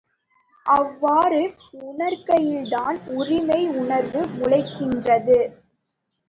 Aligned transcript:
அவ்வாறு 0.65 1.41
உணர்கையில்தான் 1.81 2.97
உரிமை 3.15 3.69
உணர்வு 3.75 4.23
முளைக்கின்றது. 4.39 5.39